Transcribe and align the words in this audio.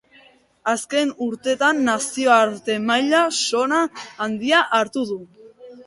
Azken 0.71 1.11
urteetan 1.25 1.83
Nazioarte 1.91 2.79
mailan 2.89 3.39
sona 3.45 3.87
handia 4.27 4.67
hartu 4.81 5.11
du. 5.13 5.25